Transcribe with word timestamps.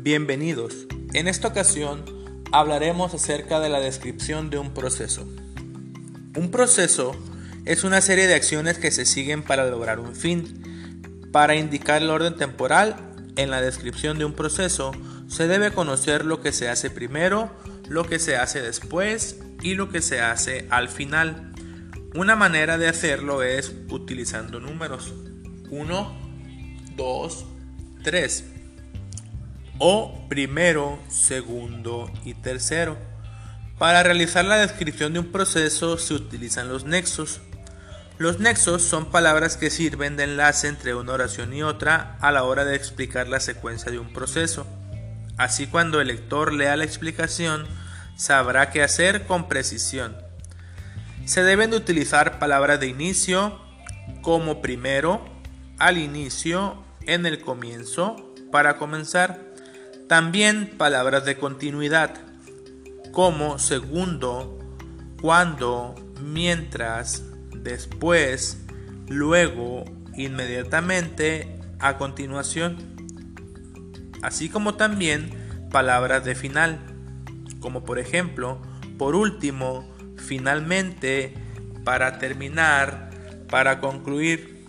Bienvenidos. 0.00 0.86
En 1.12 1.26
esta 1.26 1.48
ocasión 1.48 2.04
hablaremos 2.52 3.14
acerca 3.14 3.58
de 3.58 3.68
la 3.68 3.80
descripción 3.80 4.48
de 4.48 4.56
un 4.56 4.72
proceso. 4.72 5.28
Un 6.36 6.52
proceso 6.52 7.16
es 7.64 7.82
una 7.82 8.00
serie 8.00 8.28
de 8.28 8.36
acciones 8.36 8.78
que 8.78 8.92
se 8.92 9.04
siguen 9.04 9.42
para 9.42 9.68
lograr 9.68 9.98
un 9.98 10.14
fin. 10.14 11.26
Para 11.32 11.56
indicar 11.56 12.00
el 12.00 12.10
orden 12.10 12.36
temporal, 12.36 12.94
en 13.34 13.50
la 13.50 13.60
descripción 13.60 14.20
de 14.20 14.24
un 14.24 14.34
proceso 14.34 14.92
se 15.26 15.48
debe 15.48 15.72
conocer 15.72 16.24
lo 16.24 16.40
que 16.40 16.52
se 16.52 16.68
hace 16.68 16.90
primero, 16.90 17.50
lo 17.88 18.04
que 18.04 18.20
se 18.20 18.36
hace 18.36 18.62
después 18.62 19.40
y 19.62 19.74
lo 19.74 19.90
que 19.90 20.00
se 20.00 20.20
hace 20.20 20.68
al 20.70 20.88
final. 20.88 21.52
Una 22.14 22.36
manera 22.36 22.78
de 22.78 22.86
hacerlo 22.86 23.42
es 23.42 23.74
utilizando 23.90 24.60
números. 24.60 25.12
1, 25.70 26.16
2, 26.94 27.44
3 28.04 28.44
o 29.78 30.26
primero, 30.28 30.98
segundo 31.08 32.10
y 32.24 32.34
tercero. 32.34 32.96
Para 33.78 34.02
realizar 34.02 34.44
la 34.44 34.56
descripción 34.56 35.12
de 35.12 35.20
un 35.20 35.30
proceso 35.30 35.98
se 35.98 36.14
utilizan 36.14 36.68
los 36.68 36.84
nexos. 36.84 37.40
Los 38.18 38.40
nexos 38.40 38.82
son 38.82 39.12
palabras 39.12 39.56
que 39.56 39.70
sirven 39.70 40.16
de 40.16 40.24
enlace 40.24 40.66
entre 40.66 40.94
una 40.96 41.12
oración 41.12 41.54
y 41.54 41.62
otra 41.62 42.16
a 42.20 42.32
la 42.32 42.42
hora 42.42 42.64
de 42.64 42.74
explicar 42.74 43.28
la 43.28 43.38
secuencia 43.38 43.92
de 43.92 44.00
un 44.00 44.12
proceso. 44.12 44.66
Así 45.36 45.68
cuando 45.68 46.00
el 46.00 46.08
lector 46.08 46.52
lea 46.52 46.76
la 46.76 46.84
explicación, 46.84 47.66
sabrá 48.16 48.70
qué 48.70 48.82
hacer 48.82 49.24
con 49.26 49.48
precisión. 49.48 50.16
Se 51.24 51.44
deben 51.44 51.70
de 51.70 51.76
utilizar 51.76 52.40
palabras 52.40 52.80
de 52.80 52.88
inicio 52.88 53.60
como 54.22 54.60
primero, 54.60 55.24
al 55.78 55.98
inicio, 55.98 56.82
en 57.02 57.24
el 57.24 57.40
comienzo, 57.40 58.16
para 58.50 58.78
comenzar. 58.78 59.47
También 60.08 60.70
palabras 60.78 61.26
de 61.26 61.36
continuidad, 61.36 62.14
como 63.12 63.58
segundo, 63.58 64.58
cuando, 65.20 65.94
mientras, 66.22 67.24
después, 67.52 68.56
luego, 69.06 69.84
inmediatamente, 70.16 71.60
a 71.78 71.98
continuación. 71.98 72.78
Así 74.22 74.48
como 74.48 74.76
también 74.76 75.68
palabras 75.70 76.24
de 76.24 76.34
final, 76.34 76.78
como 77.60 77.84
por 77.84 77.98
ejemplo, 77.98 78.62
por 78.96 79.14
último, 79.14 79.94
finalmente, 80.16 81.34
para 81.84 82.18
terminar, 82.18 83.10
para 83.50 83.78
concluir. 83.78 84.64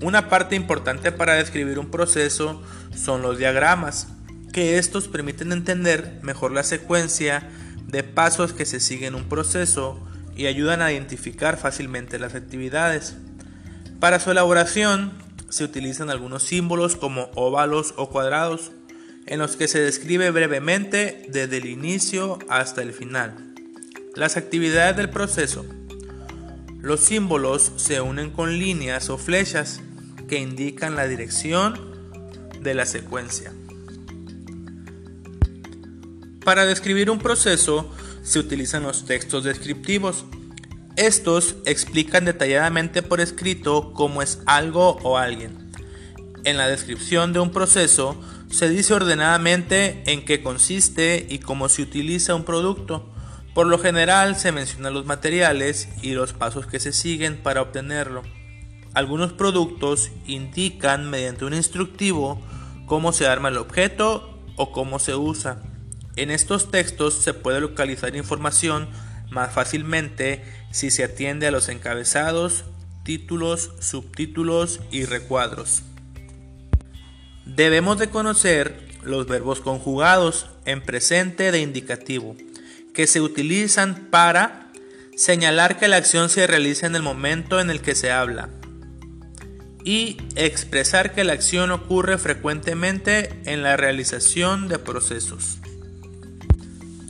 Una 0.00 0.28
parte 0.28 0.56
importante 0.56 1.12
para 1.12 1.34
describir 1.34 1.78
un 1.78 1.92
proceso 1.92 2.60
son 2.92 3.22
los 3.22 3.38
diagramas 3.38 4.08
que 4.52 4.78
estos 4.78 5.08
permiten 5.08 5.52
entender 5.52 6.18
mejor 6.22 6.52
la 6.52 6.62
secuencia 6.62 7.48
de 7.86 8.02
pasos 8.02 8.52
que 8.52 8.66
se 8.66 8.80
siguen 8.80 9.14
en 9.14 9.22
un 9.22 9.28
proceso 9.28 9.98
y 10.36 10.46
ayudan 10.46 10.82
a 10.82 10.92
identificar 10.92 11.58
fácilmente 11.58 12.18
las 12.18 12.34
actividades. 12.34 13.16
Para 14.00 14.20
su 14.20 14.30
elaboración 14.30 15.12
se 15.48 15.64
utilizan 15.64 16.10
algunos 16.10 16.42
símbolos 16.42 16.96
como 16.96 17.30
óvalos 17.34 17.94
o 17.96 18.08
cuadrados, 18.08 18.72
en 19.26 19.38
los 19.38 19.56
que 19.56 19.68
se 19.68 19.80
describe 19.80 20.30
brevemente 20.30 21.26
desde 21.28 21.58
el 21.58 21.66
inicio 21.66 22.38
hasta 22.48 22.82
el 22.82 22.92
final. 22.92 23.54
Las 24.16 24.36
actividades 24.36 24.96
del 24.96 25.10
proceso. 25.10 25.64
Los 26.80 27.00
símbolos 27.00 27.72
se 27.76 28.00
unen 28.00 28.30
con 28.30 28.58
líneas 28.58 29.08
o 29.10 29.18
flechas 29.18 29.80
que 30.28 30.38
indican 30.38 30.96
la 30.96 31.06
dirección 31.06 31.78
de 32.60 32.74
la 32.74 32.86
secuencia. 32.86 33.52
Para 36.44 36.66
describir 36.66 37.08
un 37.08 37.20
proceso 37.20 37.88
se 38.22 38.40
utilizan 38.40 38.82
los 38.82 39.04
textos 39.04 39.44
descriptivos. 39.44 40.24
Estos 40.96 41.56
explican 41.66 42.24
detalladamente 42.24 43.02
por 43.02 43.20
escrito 43.20 43.92
cómo 43.92 44.22
es 44.22 44.40
algo 44.46 44.98
o 45.04 45.18
alguien. 45.18 45.70
En 46.44 46.56
la 46.56 46.66
descripción 46.66 47.32
de 47.32 47.38
un 47.38 47.52
proceso 47.52 48.20
se 48.50 48.68
dice 48.68 48.92
ordenadamente 48.92 50.02
en 50.06 50.24
qué 50.24 50.42
consiste 50.42 51.26
y 51.28 51.38
cómo 51.38 51.68
se 51.68 51.82
utiliza 51.82 52.34
un 52.34 52.44
producto. 52.44 53.08
Por 53.54 53.68
lo 53.68 53.78
general 53.78 54.34
se 54.34 54.50
mencionan 54.50 54.94
los 54.94 55.06
materiales 55.06 55.88
y 56.02 56.12
los 56.12 56.32
pasos 56.32 56.66
que 56.66 56.80
se 56.80 56.92
siguen 56.92 57.36
para 57.40 57.62
obtenerlo. 57.62 58.22
Algunos 58.94 59.32
productos 59.32 60.10
indican 60.26 61.08
mediante 61.08 61.44
un 61.44 61.54
instructivo 61.54 62.42
cómo 62.86 63.12
se 63.12 63.28
arma 63.28 63.48
el 63.48 63.58
objeto 63.58 64.38
o 64.56 64.72
cómo 64.72 64.98
se 64.98 65.14
usa. 65.14 65.71
En 66.16 66.30
estos 66.30 66.70
textos 66.70 67.14
se 67.14 67.34
puede 67.34 67.60
localizar 67.60 68.16
información 68.16 68.88
más 69.30 69.52
fácilmente 69.52 70.44
si 70.70 70.90
se 70.90 71.04
atiende 71.04 71.46
a 71.46 71.50
los 71.50 71.68
encabezados, 71.68 72.64
títulos, 73.02 73.72
subtítulos 73.80 74.80
y 74.90 75.04
recuadros. 75.04 75.82
Debemos 77.46 77.98
de 77.98 78.10
conocer 78.10 78.92
los 79.02 79.26
verbos 79.26 79.60
conjugados 79.60 80.48
en 80.64 80.82
presente 80.82 81.50
de 81.50 81.60
indicativo, 81.60 82.36
que 82.94 83.06
se 83.06 83.20
utilizan 83.20 84.08
para 84.10 84.70
señalar 85.16 85.78
que 85.78 85.88
la 85.88 85.96
acción 85.96 86.28
se 86.28 86.46
realiza 86.46 86.86
en 86.86 86.94
el 86.94 87.02
momento 87.02 87.60
en 87.60 87.70
el 87.70 87.80
que 87.80 87.94
se 87.94 88.10
habla 88.10 88.48
y 89.84 90.18
expresar 90.36 91.12
que 91.12 91.24
la 91.24 91.32
acción 91.32 91.70
ocurre 91.70 92.18
frecuentemente 92.18 93.40
en 93.44 93.62
la 93.62 93.76
realización 93.76 94.68
de 94.68 94.78
procesos. 94.78 95.58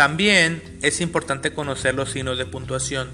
También 0.00 0.62
es 0.80 1.02
importante 1.02 1.52
conocer 1.52 1.94
los 1.94 2.12
signos 2.12 2.38
de 2.38 2.46
puntuación. 2.46 3.10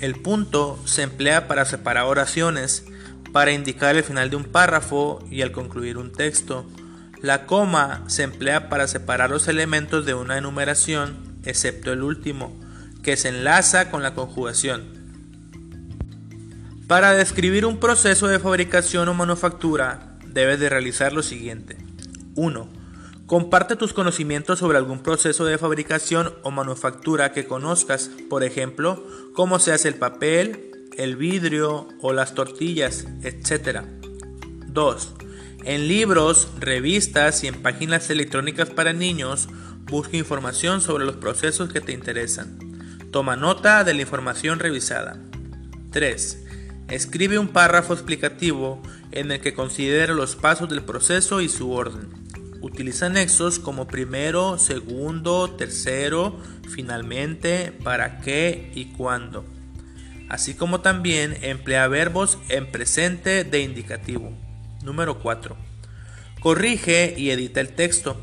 El 0.00 0.14
punto 0.14 0.80
se 0.86 1.02
emplea 1.02 1.46
para 1.46 1.66
separar 1.66 2.06
oraciones, 2.06 2.86
para 3.34 3.52
indicar 3.52 3.96
el 3.96 4.02
final 4.02 4.30
de 4.30 4.36
un 4.36 4.44
párrafo 4.44 5.22
y 5.30 5.42
al 5.42 5.52
concluir 5.52 5.98
un 5.98 6.12
texto. 6.12 6.64
La 7.20 7.44
coma 7.44 8.02
se 8.06 8.22
emplea 8.22 8.70
para 8.70 8.88
separar 8.88 9.28
los 9.28 9.46
elementos 9.46 10.06
de 10.06 10.14
una 10.14 10.38
enumeración, 10.38 11.36
excepto 11.44 11.92
el 11.92 12.02
último, 12.02 12.58
que 13.02 13.18
se 13.18 13.28
enlaza 13.28 13.90
con 13.90 14.02
la 14.02 14.14
conjugación. 14.14 14.84
Para 16.86 17.12
describir 17.12 17.66
un 17.66 17.78
proceso 17.78 18.26
de 18.26 18.38
fabricación 18.38 19.06
o 19.10 19.12
manufactura, 19.12 20.16
debes 20.24 20.60
de 20.60 20.70
realizar 20.70 21.12
lo 21.12 21.22
siguiente. 21.22 21.76
1 22.36 22.75
Comparte 23.26 23.74
tus 23.74 23.92
conocimientos 23.92 24.60
sobre 24.60 24.78
algún 24.78 25.02
proceso 25.02 25.44
de 25.44 25.58
fabricación 25.58 26.32
o 26.42 26.52
manufactura 26.52 27.32
que 27.32 27.44
conozcas, 27.44 28.08
por 28.30 28.44
ejemplo, 28.44 29.04
cómo 29.34 29.58
se 29.58 29.72
hace 29.72 29.88
el 29.88 29.96
papel, 29.96 30.70
el 30.96 31.16
vidrio 31.16 31.88
o 32.00 32.12
las 32.12 32.34
tortillas, 32.34 33.08
etc. 33.22 33.80
2. 34.68 35.14
En 35.64 35.88
libros, 35.88 36.46
revistas 36.60 37.42
y 37.42 37.48
en 37.48 37.62
páginas 37.62 38.08
electrónicas 38.10 38.70
para 38.70 38.92
niños, 38.92 39.48
busca 39.86 40.16
información 40.16 40.80
sobre 40.80 41.04
los 41.04 41.16
procesos 41.16 41.72
que 41.72 41.80
te 41.80 41.90
interesan. 41.90 42.60
Toma 43.10 43.34
nota 43.34 43.82
de 43.82 43.94
la 43.94 44.02
información 44.02 44.60
revisada. 44.60 45.20
3. 45.90 46.44
Escribe 46.90 47.40
un 47.40 47.48
párrafo 47.48 47.92
explicativo 47.92 48.80
en 49.10 49.32
el 49.32 49.40
que 49.40 49.52
considere 49.52 50.14
los 50.14 50.36
pasos 50.36 50.68
del 50.68 50.82
proceso 50.82 51.40
y 51.40 51.48
su 51.48 51.72
orden. 51.72 52.25
Utiliza 52.60 53.08
nexos 53.08 53.58
como 53.58 53.86
primero, 53.86 54.58
segundo, 54.58 55.50
tercero, 55.50 56.40
finalmente, 56.68 57.72
para 57.84 58.20
qué 58.20 58.72
y 58.74 58.86
cuándo. 58.92 59.44
Así 60.28 60.54
como 60.54 60.80
también 60.80 61.36
emplea 61.42 61.86
verbos 61.88 62.38
en 62.48 62.70
presente 62.70 63.44
de 63.44 63.60
indicativo. 63.60 64.32
Número 64.82 65.20
4. 65.20 65.56
Corrige 66.40 67.14
y 67.16 67.30
edita 67.30 67.60
el 67.60 67.70
texto. 67.70 68.20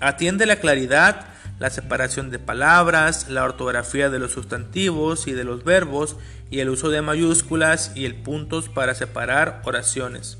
Atiende 0.00 0.46
la 0.46 0.56
claridad, 0.56 1.26
la 1.58 1.70
separación 1.70 2.30
de 2.30 2.38
palabras, 2.38 3.28
la 3.28 3.44
ortografía 3.44 4.10
de 4.10 4.18
los 4.18 4.32
sustantivos 4.32 5.26
y 5.26 5.32
de 5.32 5.44
los 5.44 5.64
verbos 5.64 6.16
y 6.50 6.60
el 6.60 6.68
uso 6.68 6.90
de 6.90 7.02
mayúsculas 7.02 7.92
y 7.94 8.04
el 8.04 8.16
puntos 8.16 8.68
para 8.68 8.94
separar 8.94 9.62
oraciones. 9.64 10.38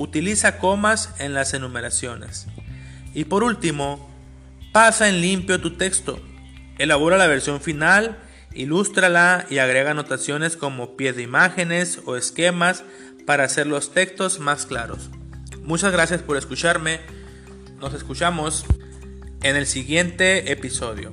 Utiliza 0.00 0.56
comas 0.56 1.10
en 1.18 1.34
las 1.34 1.52
enumeraciones. 1.52 2.46
Y 3.12 3.26
por 3.26 3.44
último, 3.44 4.08
pasa 4.72 5.10
en 5.10 5.20
limpio 5.20 5.60
tu 5.60 5.76
texto. 5.76 6.18
Elabora 6.78 7.18
la 7.18 7.26
versión 7.26 7.60
final, 7.60 8.16
ilústrala 8.54 9.44
y 9.50 9.58
agrega 9.58 9.90
anotaciones 9.90 10.56
como 10.56 10.96
pies 10.96 11.16
de 11.16 11.22
imágenes 11.22 12.00
o 12.06 12.16
esquemas 12.16 12.82
para 13.26 13.44
hacer 13.44 13.66
los 13.66 13.92
textos 13.92 14.38
más 14.38 14.64
claros. 14.64 15.10
Muchas 15.64 15.92
gracias 15.92 16.22
por 16.22 16.38
escucharme. 16.38 17.00
Nos 17.78 17.92
escuchamos 17.92 18.64
en 19.42 19.54
el 19.54 19.66
siguiente 19.66 20.50
episodio. 20.50 21.12